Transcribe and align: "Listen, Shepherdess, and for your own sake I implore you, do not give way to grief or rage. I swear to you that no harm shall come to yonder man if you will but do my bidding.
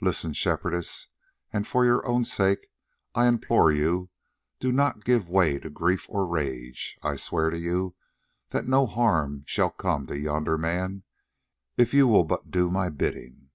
"Listen, 0.00 0.32
Shepherdess, 0.32 1.08
and 1.52 1.66
for 1.66 1.84
your 1.84 2.06
own 2.06 2.24
sake 2.24 2.68
I 3.16 3.26
implore 3.26 3.72
you, 3.72 4.10
do 4.60 4.70
not 4.70 5.04
give 5.04 5.28
way 5.28 5.58
to 5.58 5.68
grief 5.68 6.06
or 6.08 6.24
rage. 6.24 6.96
I 7.02 7.16
swear 7.16 7.50
to 7.50 7.58
you 7.58 7.96
that 8.50 8.68
no 8.68 8.86
harm 8.86 9.42
shall 9.48 9.70
come 9.70 10.06
to 10.06 10.16
yonder 10.16 10.56
man 10.56 11.02
if 11.76 11.92
you 11.92 12.06
will 12.06 12.22
but 12.22 12.52
do 12.52 12.70
my 12.70 12.90
bidding. 12.90 13.50